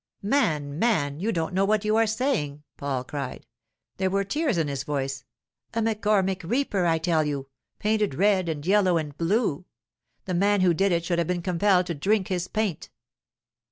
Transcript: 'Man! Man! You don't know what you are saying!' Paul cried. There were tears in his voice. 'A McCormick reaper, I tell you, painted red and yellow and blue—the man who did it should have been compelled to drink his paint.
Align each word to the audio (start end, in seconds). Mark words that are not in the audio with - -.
'Man! 0.23 0.79
Man! 0.79 1.19
You 1.19 1.31
don't 1.31 1.53
know 1.53 1.63
what 1.63 1.85
you 1.85 1.95
are 1.95 2.07
saying!' 2.07 2.63
Paul 2.75 3.03
cried. 3.03 3.45
There 3.97 4.09
were 4.09 4.23
tears 4.23 4.57
in 4.57 4.67
his 4.67 4.81
voice. 4.83 5.25
'A 5.75 5.81
McCormick 5.83 6.41
reaper, 6.41 6.87
I 6.87 6.97
tell 6.97 7.23
you, 7.23 7.49
painted 7.77 8.15
red 8.15 8.49
and 8.49 8.65
yellow 8.65 8.97
and 8.97 9.15
blue—the 9.15 10.33
man 10.33 10.61
who 10.61 10.73
did 10.73 10.91
it 10.91 11.05
should 11.05 11.19
have 11.19 11.27
been 11.27 11.43
compelled 11.43 11.85
to 11.85 11.93
drink 11.93 12.29
his 12.29 12.47
paint. 12.47 12.89